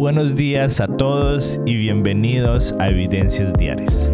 Buenos 0.00 0.34
días 0.34 0.80
a 0.80 0.86
todos 0.86 1.60
y 1.66 1.76
bienvenidos 1.76 2.74
a 2.78 2.88
Evidencias 2.88 3.52
Diarias. 3.52 4.10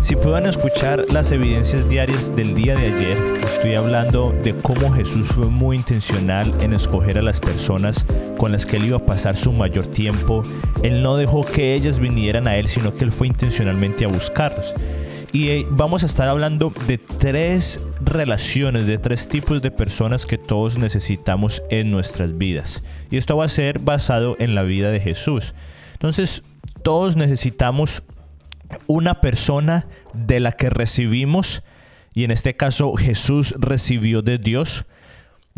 Si 0.00 0.16
puedan 0.16 0.46
escuchar 0.46 1.04
las 1.12 1.30
evidencias 1.30 1.86
diarias 1.90 2.34
del 2.34 2.54
día 2.54 2.74
de 2.74 2.94
ayer, 2.94 3.18
estoy 3.42 3.74
hablando 3.74 4.34
de 4.42 4.54
cómo 4.54 4.90
Jesús 4.90 5.28
fue 5.28 5.44
muy 5.48 5.76
intencional 5.76 6.54
en 6.62 6.72
escoger 6.72 7.18
a 7.18 7.22
las 7.22 7.38
personas 7.38 8.06
con 8.38 8.50
las 8.50 8.64
que 8.64 8.78
él 8.78 8.86
iba 8.86 8.96
a 8.96 9.04
pasar 9.04 9.36
su 9.36 9.52
mayor 9.52 9.84
tiempo. 9.84 10.42
Él 10.82 11.02
no 11.02 11.18
dejó 11.18 11.44
que 11.44 11.74
ellas 11.74 11.98
vinieran 11.98 12.48
a 12.48 12.56
él, 12.56 12.66
sino 12.66 12.94
que 12.94 13.04
él 13.04 13.12
fue 13.12 13.26
intencionalmente 13.26 14.06
a 14.06 14.08
buscarlos. 14.08 14.74
Y 15.32 15.48
eh, 15.48 15.66
vamos 15.70 16.02
a 16.02 16.06
estar 16.06 16.26
hablando 16.28 16.72
de 16.86 16.96
tres 16.96 17.80
relaciones, 18.00 18.86
de 18.86 18.96
tres 18.96 19.28
tipos 19.28 19.60
de 19.60 19.70
personas 19.70 20.24
que 20.24 20.38
todos 20.38 20.78
necesitamos 20.78 21.62
en 21.70 21.90
nuestras 21.90 22.38
vidas. 22.38 22.82
Y 23.10 23.18
esto 23.18 23.36
va 23.36 23.44
a 23.44 23.48
ser 23.48 23.78
basado 23.78 24.36
en 24.38 24.54
la 24.54 24.62
vida 24.62 24.90
de 24.90 25.00
Jesús. 25.00 25.54
Entonces, 25.92 26.42
todos 26.82 27.16
necesitamos 27.16 28.02
una 28.86 29.20
persona 29.20 29.86
de 30.14 30.40
la 30.40 30.52
que 30.52 30.70
recibimos, 30.70 31.62
y 32.14 32.24
en 32.24 32.30
este 32.30 32.56
caso 32.56 32.94
Jesús 32.94 33.54
recibió 33.58 34.22
de 34.22 34.38
Dios. 34.38 34.86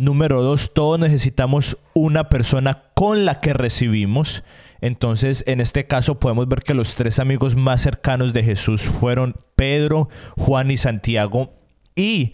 Número 0.00 0.42
dos, 0.42 0.72
todos 0.72 0.98
necesitamos 0.98 1.76
una 1.92 2.30
persona 2.30 2.84
con 2.94 3.26
la 3.26 3.40
que 3.40 3.52
recibimos. 3.52 4.44
Entonces, 4.80 5.44
en 5.46 5.60
este 5.60 5.86
caso 5.86 6.18
podemos 6.18 6.48
ver 6.48 6.62
que 6.62 6.72
los 6.72 6.94
tres 6.94 7.18
amigos 7.18 7.54
más 7.54 7.82
cercanos 7.82 8.32
de 8.32 8.42
Jesús 8.42 8.82
fueron 8.82 9.36
Pedro, 9.56 10.08
Juan 10.38 10.70
y 10.70 10.78
Santiago. 10.78 11.52
Y 11.94 12.32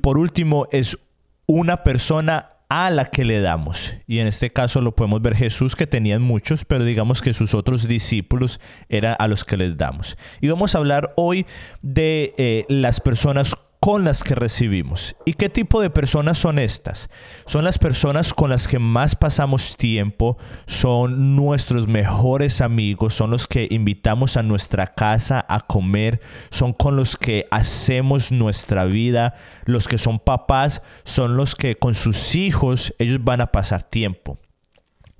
por 0.00 0.16
último 0.16 0.66
es 0.72 0.98
una 1.46 1.82
persona 1.82 2.52
a 2.70 2.88
la 2.88 3.06
que 3.06 3.26
le 3.26 3.40
damos. 3.40 3.94
Y 4.06 4.20
en 4.20 4.26
este 4.26 4.50
caso 4.50 4.80
lo 4.80 4.94
podemos 4.94 5.20
ver 5.20 5.36
Jesús 5.36 5.76
que 5.76 5.86
tenían 5.86 6.22
muchos, 6.22 6.64
pero 6.64 6.84
digamos 6.84 7.20
que 7.20 7.34
sus 7.34 7.54
otros 7.54 7.86
discípulos 7.86 8.60
eran 8.88 9.14
a 9.18 9.28
los 9.28 9.44
que 9.44 9.58
les 9.58 9.76
damos. 9.76 10.16
Y 10.40 10.48
vamos 10.48 10.74
a 10.74 10.78
hablar 10.78 11.12
hoy 11.16 11.44
de 11.82 12.34
eh, 12.38 12.64
las 12.68 13.00
personas 13.00 13.56
con 13.80 14.04
las 14.04 14.24
que 14.24 14.34
recibimos. 14.34 15.16
¿Y 15.24 15.34
qué 15.34 15.48
tipo 15.48 15.80
de 15.80 15.90
personas 15.90 16.38
son 16.38 16.58
estas? 16.58 17.08
Son 17.46 17.64
las 17.64 17.78
personas 17.78 18.34
con 18.34 18.50
las 18.50 18.68
que 18.68 18.78
más 18.78 19.14
pasamos 19.14 19.76
tiempo, 19.76 20.36
son 20.66 21.36
nuestros 21.36 21.88
mejores 21.88 22.60
amigos, 22.60 23.14
son 23.14 23.30
los 23.30 23.46
que 23.46 23.68
invitamos 23.70 24.36
a 24.36 24.42
nuestra 24.42 24.86
casa 24.86 25.44
a 25.48 25.60
comer, 25.60 26.20
son 26.50 26.72
con 26.72 26.96
los 26.96 27.16
que 27.16 27.46
hacemos 27.50 28.32
nuestra 28.32 28.84
vida, 28.84 29.34
los 29.64 29.88
que 29.88 29.98
son 29.98 30.18
papás, 30.18 30.82
son 31.04 31.36
los 31.36 31.54
que 31.54 31.76
con 31.76 31.94
sus 31.94 32.34
hijos 32.34 32.94
ellos 32.98 33.22
van 33.22 33.40
a 33.40 33.52
pasar 33.52 33.82
tiempo. 33.82 34.38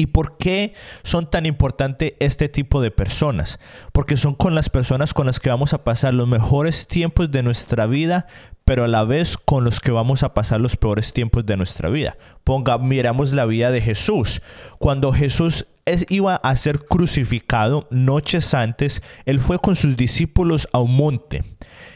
¿Y 0.00 0.06
por 0.06 0.36
qué 0.36 0.74
son 1.02 1.28
tan 1.28 1.44
importantes 1.44 2.12
este 2.20 2.48
tipo 2.48 2.80
de 2.80 2.92
personas? 2.92 3.58
Porque 3.90 4.16
son 4.16 4.36
con 4.36 4.54
las 4.54 4.70
personas 4.70 5.12
con 5.12 5.26
las 5.26 5.40
que 5.40 5.50
vamos 5.50 5.74
a 5.74 5.82
pasar 5.82 6.14
los 6.14 6.28
mejores 6.28 6.86
tiempos 6.86 7.32
de 7.32 7.42
nuestra 7.42 7.86
vida, 7.86 8.28
pero 8.64 8.84
a 8.84 8.88
la 8.88 9.02
vez 9.02 9.36
con 9.36 9.64
los 9.64 9.80
que 9.80 9.90
vamos 9.90 10.22
a 10.22 10.34
pasar 10.34 10.60
los 10.60 10.76
peores 10.76 11.12
tiempos 11.12 11.44
de 11.46 11.56
nuestra 11.56 11.88
vida. 11.88 12.16
Ponga, 12.44 12.78
miramos 12.78 13.32
la 13.32 13.44
vida 13.44 13.72
de 13.72 13.80
Jesús. 13.80 14.40
Cuando 14.78 15.12
Jesús 15.12 15.66
iba 16.08 16.36
a 16.36 16.54
ser 16.54 16.78
crucificado 16.84 17.88
noches 17.90 18.54
antes, 18.54 19.02
él 19.24 19.40
fue 19.40 19.58
con 19.58 19.74
sus 19.74 19.96
discípulos 19.96 20.68
a 20.72 20.78
un 20.78 20.94
monte. 20.94 21.42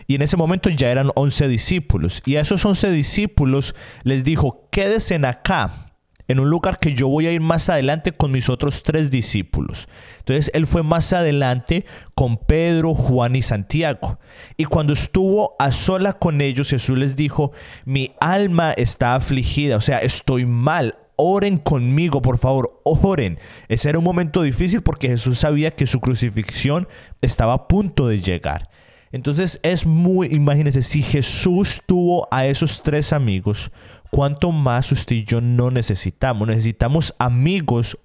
Y 0.08 0.17
en 0.17 0.23
ese 0.23 0.36
momento 0.36 0.70
ya 0.70 0.91
eran 0.91 1.12
11 1.14 1.47
discípulos. 1.47 2.20
Y 2.27 2.34
a 2.34 2.41
esos 2.41 2.64
11 2.64 2.91
discípulos 2.91 3.77
les 4.03 4.25
dijo, 4.25 4.69
quédense 4.73 5.14
acá 5.25 5.92
en 6.33 6.41
un 6.41 6.50
lugar 6.50 6.78
que 6.78 6.94
yo 6.94 7.08
voy 7.08 7.27
a 7.27 7.33
ir 7.33 7.41
más 7.41 7.69
adelante 7.69 8.12
con 8.12 8.33
mis 8.33 8.48
otros 8.48 8.83
tres 8.83 9.11
discípulos. 9.11 9.88
Entonces 10.19 10.50
él 10.55 10.66
fue 10.66 10.83
más 10.83 11.12
adelante 11.12 11.84
con 12.14 12.39
Pedro, 12.39 12.94
Juan 12.94 13.36
y 13.36 13.42
Santiago. 13.42 14.19
Y 14.56 14.64
cuando 14.64 14.94
estuvo 14.94 15.55
a 15.58 15.70
sola 15.70 16.14
con 16.14 16.40
ellos, 16.40 16.70
Jesús 16.70 16.98
les 16.98 17.17
dijo, 17.17 17.52
mi 17.84 18.12
alma 18.20 18.73
está 18.73 19.14
afligida, 19.14 19.77
o 19.77 19.80
sea, 19.80 19.98
estoy 19.98 20.46
mal. 20.46 20.96
Oren 21.17 21.58
conmigo, 21.58 22.23
por 22.23 22.39
favor, 22.39 22.80
oren. 22.84 23.39
Ese 23.68 23.90
era 23.90 23.98
un 23.98 24.05
momento 24.05 24.42
difícil 24.42 24.83
porque 24.83 25.08
Jesús 25.08 25.39
sabía 25.39 25.70
que 25.70 25.86
su 25.86 26.01
crucifixión 26.01 26.89
estaba 27.20 27.52
a 27.52 27.68
punto 27.68 28.08
de 28.08 28.20
llegar. 28.20 28.70
Entonces 29.12 29.61
es 29.62 29.86
muy, 29.86 30.28
imagínense, 30.28 30.83
si 30.83 31.02
Jesús 31.02 31.83
tuvo 31.86 32.27
a 32.30 32.46
esos 32.46 32.83
tres 32.83 33.12
amigos, 33.12 33.70
¿cuánto 34.11 34.50
más 34.50 34.90
usted 34.90 35.17
y 35.17 35.24
yo 35.24 35.40
no 35.40 35.70
necesitamos? 35.70 36.48
Necesitamos 36.48 37.14
amigos 37.18 37.98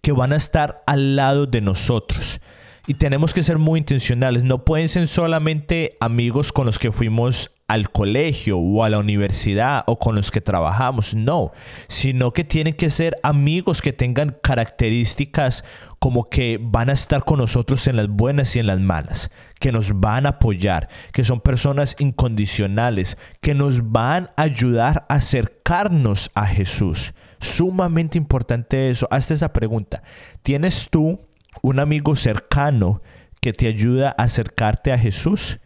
que 0.00 0.12
van 0.12 0.32
a 0.32 0.36
estar 0.36 0.82
al 0.86 1.16
lado 1.16 1.46
de 1.46 1.60
nosotros. 1.60 2.40
Y 2.86 2.94
tenemos 2.94 3.34
que 3.34 3.42
ser 3.42 3.58
muy 3.58 3.80
intencionales. 3.80 4.44
No 4.44 4.64
pueden 4.64 4.88
ser 4.88 5.08
solamente 5.08 5.96
amigos 6.00 6.52
con 6.52 6.66
los 6.66 6.78
que 6.78 6.92
fuimos 6.92 7.50
al 7.66 7.90
colegio 7.90 8.58
o 8.58 8.84
a 8.84 8.90
la 8.90 8.98
universidad 8.98 9.84
o 9.86 9.98
con 9.98 10.14
los 10.14 10.30
que 10.30 10.42
trabajamos, 10.42 11.14
no, 11.14 11.50
sino 11.88 12.32
que 12.32 12.44
tienen 12.44 12.74
que 12.74 12.90
ser 12.90 13.16
amigos 13.22 13.80
que 13.80 13.94
tengan 13.94 14.36
características 14.42 15.64
como 15.98 16.28
que 16.28 16.58
van 16.60 16.90
a 16.90 16.92
estar 16.92 17.24
con 17.24 17.38
nosotros 17.38 17.86
en 17.88 17.96
las 17.96 18.08
buenas 18.08 18.54
y 18.54 18.58
en 18.58 18.66
las 18.66 18.80
malas, 18.80 19.30
que 19.60 19.72
nos 19.72 19.98
van 19.98 20.26
a 20.26 20.30
apoyar, 20.30 20.88
que 21.12 21.24
son 21.24 21.40
personas 21.40 21.96
incondicionales, 21.98 23.16
que 23.40 23.54
nos 23.54 23.90
van 23.90 24.30
a 24.36 24.42
ayudar 24.42 25.06
a 25.08 25.14
acercarnos 25.14 26.30
a 26.34 26.46
Jesús. 26.46 27.14
Sumamente 27.40 28.18
importante 28.18 28.90
eso. 28.90 29.08
Hazte 29.10 29.34
esa 29.34 29.54
pregunta. 29.54 30.02
¿Tienes 30.42 30.88
tú 30.90 31.20
un 31.62 31.80
amigo 31.80 32.14
cercano 32.14 33.00
que 33.40 33.52
te 33.52 33.68
ayuda 33.68 34.14
a 34.18 34.24
acercarte 34.24 34.92
a 34.92 34.98
Jesús? 34.98 35.60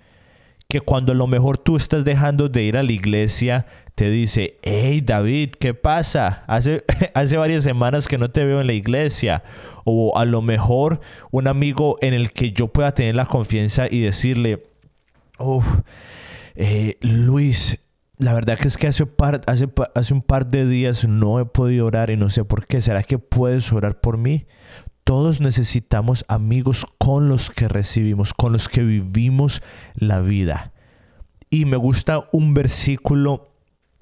Que 0.71 0.83
cuando 0.83 1.13
a 1.13 1.15
lo 1.15 1.27
mejor 1.27 1.57
tú 1.57 1.77
estás 1.77 2.05
dejando 2.05 2.51
de 2.51 2.63
ir 2.63 2.77
a 2.77 2.83
la 2.83 2.93
iglesia, 2.93 3.65
te 3.95 4.11
dice, 4.11 4.59
hey 4.61 5.01
David, 5.01 5.53
¿qué 5.59 5.73
pasa? 5.73 6.45
Hace, 6.47 6.85
hace 7.15 7.39
varias 7.39 7.65
semanas 7.65 8.07
que 8.07 8.19
no 8.19 8.31
te 8.31 8.45
veo 8.45 8.61
en 8.61 8.67
la 8.67 8.75
iglesia. 8.75 9.43
O 9.85 10.19
a 10.19 10.27
lo 10.27 10.43
mejor 10.43 11.01
un 11.31 11.49
amigo 11.49 11.97
en 12.03 12.13
el 12.13 12.33
que 12.33 12.53
yo 12.53 12.69
pueda 12.69 12.93
tener 12.93 13.17
la 13.17 13.25
confianza 13.25 13.87
y 13.91 14.03
decirle, 14.03 14.63
oh, 15.39 15.65
Luis, 17.01 17.79
la 18.19 18.35
verdad 18.35 18.59
que 18.59 18.69
es 18.69 18.77
que 18.77 18.89
hace, 18.89 19.07
hace, 19.47 19.69
hace 19.95 20.13
un 20.13 20.21
par 20.21 20.49
de 20.49 20.69
días 20.69 21.09
no 21.09 21.41
he 21.41 21.47
podido 21.47 21.87
orar 21.87 22.11
y 22.11 22.19
no 22.19 22.29
sé 22.29 22.45
por 22.45 22.67
qué. 22.67 22.83
¿Será 22.83 23.03
que 23.03 23.19
puedes 23.19 23.73
orar 23.73 24.03
por 24.03 24.19
mí? 24.19 24.45
Todos 25.09 25.41
necesitamos 25.41 26.27
amigos 26.29 26.85
con 26.99 27.31
los 27.31 27.49
que 27.49 27.67
recibimos, 27.67 28.35
con 28.35 28.53
los 28.53 28.69
que 28.69 28.83
vivimos 28.83 29.63
la 29.95 30.21
vida. 30.21 30.75
Y 31.49 31.65
me 31.65 31.79
gusta 31.79 32.29
un 32.31 32.53
versículo 32.53 33.55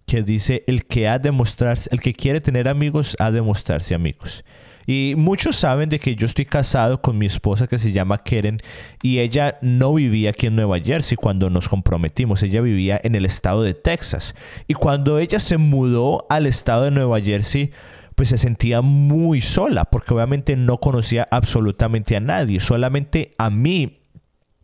que 0.04 0.24
dice, 0.24 0.64
el 0.66 0.84
que 0.84 1.06
ha 1.06 1.20
de 1.20 1.30
mostrarse, 1.30 1.88
el 1.92 2.00
que 2.00 2.12
quiere 2.12 2.40
tener 2.40 2.66
amigos, 2.66 3.14
ha 3.20 3.30
de 3.30 3.40
mostrarse 3.40 3.94
amigos. 3.94 4.44
Y 4.84 5.14
muchos 5.16 5.54
saben 5.54 5.88
de 5.90 6.00
que 6.00 6.16
yo 6.16 6.26
estoy 6.26 6.44
casado 6.44 7.00
con 7.00 7.16
mi 7.16 7.26
esposa 7.26 7.68
que 7.68 7.78
se 7.78 7.92
llama 7.92 8.24
Keren 8.24 8.60
y 9.00 9.20
ella 9.20 9.58
no 9.62 9.94
vivía 9.94 10.30
aquí 10.30 10.48
en 10.48 10.56
Nueva 10.56 10.80
Jersey 10.80 11.16
cuando 11.16 11.50
nos 11.50 11.68
comprometimos, 11.68 12.42
ella 12.42 12.60
vivía 12.62 13.00
en 13.04 13.14
el 13.14 13.26
estado 13.26 13.62
de 13.62 13.74
Texas. 13.74 14.34
Y 14.66 14.74
cuando 14.74 15.20
ella 15.20 15.38
se 15.38 15.56
mudó 15.56 16.26
al 16.28 16.46
estado 16.46 16.82
de 16.82 16.90
Nueva 16.90 17.20
Jersey, 17.20 17.70
pues 18.16 18.30
se 18.30 18.38
sentía 18.38 18.80
muy 18.80 19.40
sola, 19.40 19.84
porque 19.84 20.14
obviamente 20.14 20.56
no 20.56 20.78
conocía 20.78 21.28
absolutamente 21.30 22.16
a 22.16 22.20
nadie, 22.20 22.58
solamente 22.58 23.30
a 23.38 23.50
mí 23.50 24.00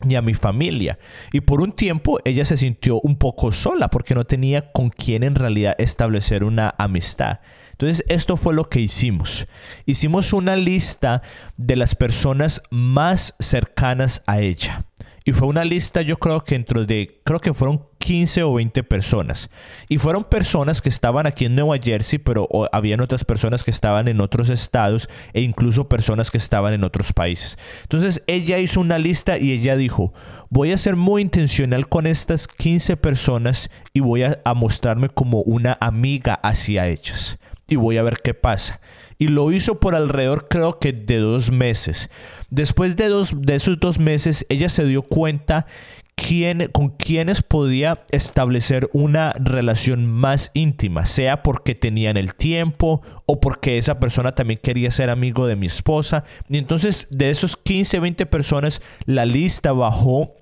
y 0.09 0.15
a 0.17 0.23
mi 0.23 0.35
familia. 0.35 0.99
Y 1.33 1.43
por 1.43 1.61
un 1.61 1.73
tiempo 1.73 2.19
ella 2.25 2.45
se 2.45 2.57
sintió 2.57 2.99
un 3.01 3.17
poco 3.17 3.53
sola 3.53 3.89
porque 3.89 4.15
no 4.15 4.25
tenía 4.25 4.73
con 4.73 4.91
quién 4.91 5.23
en 5.23 5.35
realidad 5.35 5.77
establecer 5.79 6.45
una 6.45 6.75
amistad. 6.79 7.41
Entonces 7.73 8.05
esto 8.09 8.37
fue 8.37 8.55
lo 8.55 8.69
que 8.69 8.81
hicimos. 8.81 9.47
Hicimos 9.87 10.33
una 10.33 10.57
lista 10.57 11.23
de 11.57 11.77
las 11.77 11.95
personas 11.95 12.63
más 12.71 13.37
cercanas 13.39 14.23
a 14.27 14.41
ella. 14.41 14.87
Y 15.25 15.33
fue 15.33 15.47
una 15.47 15.65
lista, 15.65 16.03
yo 16.03 16.17
creo 16.17 16.43
que 16.43 16.57
dentro 16.57 16.85
de, 16.85 17.21
creo 17.25 17.39
que 17.39 17.55
fueron 17.55 17.87
15 18.03 18.43
o 18.43 18.55
20 18.55 18.83
personas. 18.83 19.49
Y 19.89 19.99
fueron 19.99 20.25
personas 20.25 20.83
que 20.83 20.89
estaban 20.89 21.27
aquí 21.27 21.45
en 21.45 21.55
Nueva 21.55 21.79
Jersey, 21.83 22.19
pero 22.19 22.49
habían 22.73 23.01
otras 23.01 23.25
personas 23.25 23.63
que 23.63 23.71
estaban 23.71 24.09
en 24.09 24.21
otros 24.21 24.51
estados 24.51 25.09
e 25.33 25.41
incluso 25.41 25.89
personas 25.89 26.33
que 26.33 26.39
estaban 26.39 26.75
en 26.75 26.83
otros 26.83 27.13
países. 27.13 27.59
Entonces 27.83 28.23
ella 28.27 28.59
hizo 28.59 28.81
una 28.81 28.99
lista 28.99 29.39
y 29.39 29.53
ella 29.53 29.77
dijo, 29.77 30.13
voy 30.51 30.73
a 30.73 30.79
ser 30.79 30.97
muy 30.97 31.23
intencional 31.23 31.89
con 31.89 32.07
estas 32.09 32.49
15 32.49 32.97
personas 32.97 33.71
y 33.93 34.01
voy 34.01 34.25
a, 34.25 34.41
a 34.45 34.55
mostrarme 34.55 35.09
como 35.09 35.43
una 35.43 35.79
amiga 35.81 36.35
hacia 36.35 36.89
ellas. 36.89 37.39
Y 37.69 37.77
voy 37.77 37.99
a 37.99 38.03
ver 38.03 38.19
qué 38.23 38.35
pasa 38.35 38.81
y 39.23 39.29
lo 39.29 39.53
hizo 39.53 39.79
por 39.79 39.95
alrededor 39.95 40.49
creo 40.49 40.81
que 40.81 40.93
de 40.93 41.19
dos 41.19 41.53
meses. 41.53 42.11
Después 42.51 42.97
de, 42.97 43.07
dos, 43.07 43.41
de 43.41 43.55
esos 43.55 43.79
dos 43.79 44.01
meses 44.01 44.45
ella 44.49 44.69
se 44.69 44.85
dio 44.85 45.03
cuenta 45.03 45.67
quién, 46.15 46.69
con 46.73 46.91
quienes 46.91 47.43
podía 47.43 48.05
establecer 48.13 48.89
una 48.93 49.33
relación 49.33 50.07
más 50.07 50.51
íntima, 50.55 51.07
sea 51.07 51.43
porque 51.43 51.75
tenían 51.75 52.17
el 52.17 52.35
tiempo 52.35 53.03
o 53.27 53.41
porque 53.41 53.79
esa 53.79 53.99
persona 53.99 54.35
también 54.35 54.61
quería 54.63 54.91
ser 54.91 55.11
amigo 55.11 55.47
de 55.47 55.57
mi 55.57 55.67
esposa. 55.67 56.25
Y 56.49 56.59
entonces 56.59 57.09
de 57.11 57.31
esos 57.31 57.57
15, 57.57 58.01
20 58.01 58.27
personas, 58.27 58.83
la 59.07 59.27
lista 59.27 59.73
bajó 59.73 60.35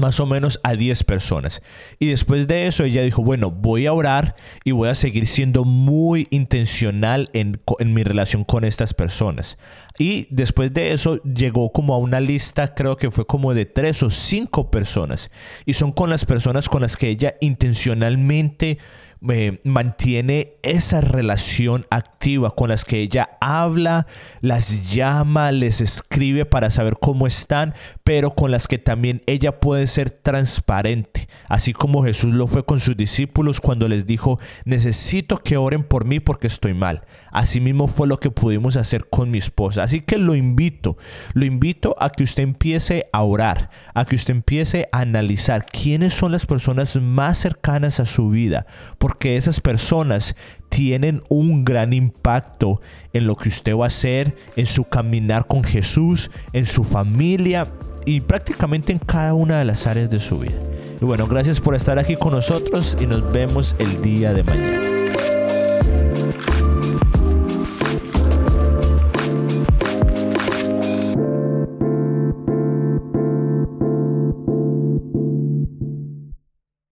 más 0.00 0.20
o 0.20 0.26
menos 0.26 0.60
a 0.62 0.74
10 0.74 1.04
personas. 1.04 1.62
Y 1.98 2.06
después 2.06 2.46
de 2.46 2.66
eso 2.66 2.84
ella 2.84 3.02
dijo, 3.02 3.22
bueno, 3.22 3.50
voy 3.50 3.86
a 3.86 3.92
orar 3.92 4.36
y 4.64 4.72
voy 4.72 4.88
a 4.88 4.94
seguir 4.94 5.26
siendo 5.26 5.64
muy 5.64 6.26
intencional 6.30 7.30
en, 7.32 7.60
en, 7.78 7.94
mi 7.94 8.02
relación 8.02 8.44
con 8.44 8.64
estas 8.64 8.94
personas. 8.94 9.58
Y 9.98 10.26
después 10.30 10.72
de 10.72 10.92
eso 10.92 11.22
llegó 11.22 11.72
como 11.72 11.94
a 11.94 11.98
una 11.98 12.20
lista, 12.20 12.74
creo 12.74 12.96
que 12.96 13.10
fue 13.10 13.26
como 13.26 13.54
de 13.54 13.66
3 13.66 14.02
o 14.04 14.10
5 14.10 14.70
personas. 14.70 15.30
Y 15.66 15.74
son 15.74 15.92
con 15.92 16.10
las 16.10 16.24
personas 16.24 16.68
con 16.68 16.82
las 16.82 16.96
que 16.96 17.08
ella 17.08 17.34
intencionalmente 17.40 18.78
mantiene 19.20 20.54
esa 20.62 21.00
relación 21.00 21.86
activa 21.90 22.54
con 22.54 22.70
las 22.70 22.84
que 22.84 23.00
ella 23.00 23.38
habla, 23.40 24.06
las 24.40 24.92
llama, 24.92 25.52
les 25.52 25.80
escribe 25.80 26.46
para 26.46 26.70
saber 26.70 26.96
cómo 27.00 27.26
están, 27.26 27.74
pero 28.02 28.34
con 28.34 28.50
las 28.50 28.66
que 28.66 28.78
también 28.78 29.22
ella 29.26 29.60
puede 29.60 29.86
ser 29.86 30.10
transparente, 30.10 31.28
así 31.48 31.72
como 31.72 32.04
Jesús 32.04 32.32
lo 32.34 32.46
fue 32.46 32.64
con 32.64 32.80
sus 32.80 32.96
discípulos 32.96 33.60
cuando 33.60 33.88
les 33.88 34.06
dijo, 34.06 34.38
necesito 34.64 35.38
que 35.38 35.56
oren 35.56 35.84
por 35.84 36.04
mí 36.04 36.20
porque 36.20 36.46
estoy 36.46 36.74
mal. 36.74 37.02
Asimismo 37.30 37.88
fue 37.88 38.08
lo 38.08 38.18
que 38.18 38.30
pudimos 38.30 38.76
hacer 38.76 39.08
con 39.08 39.30
mi 39.30 39.38
esposa. 39.38 39.82
Así 39.82 40.00
que 40.00 40.18
lo 40.18 40.34
invito, 40.34 40.96
lo 41.34 41.44
invito 41.44 41.94
a 41.98 42.10
que 42.10 42.24
usted 42.24 42.42
empiece 42.42 43.06
a 43.12 43.22
orar, 43.22 43.70
a 43.94 44.04
que 44.04 44.16
usted 44.16 44.34
empiece 44.34 44.88
a 44.92 45.00
analizar 45.00 45.66
quiénes 45.66 46.14
son 46.14 46.32
las 46.32 46.46
personas 46.46 46.96
más 46.96 47.38
cercanas 47.38 48.00
a 48.00 48.06
su 48.06 48.30
vida, 48.30 48.66
porque 49.10 49.36
esas 49.36 49.60
personas 49.60 50.36
tienen 50.68 51.20
un 51.28 51.64
gran 51.64 51.92
impacto 51.92 52.80
en 53.12 53.26
lo 53.26 53.34
que 53.34 53.48
usted 53.48 53.76
va 53.76 53.86
a 53.86 53.88
hacer, 53.88 54.36
en 54.54 54.66
su 54.66 54.84
caminar 54.84 55.48
con 55.48 55.64
Jesús, 55.64 56.30
en 56.52 56.64
su 56.64 56.84
familia 56.84 57.66
y 58.06 58.20
prácticamente 58.20 58.92
en 58.92 59.00
cada 59.00 59.34
una 59.34 59.58
de 59.58 59.64
las 59.64 59.88
áreas 59.88 60.10
de 60.10 60.20
su 60.20 60.38
vida. 60.38 60.60
Y 61.02 61.04
bueno, 61.04 61.26
gracias 61.26 61.60
por 61.60 61.74
estar 61.74 61.98
aquí 61.98 62.14
con 62.14 62.34
nosotros 62.34 62.96
y 63.00 63.06
nos 63.06 63.32
vemos 63.32 63.74
el 63.80 64.00
día 64.00 64.32
de 64.32 64.44
mañana. 64.44 64.99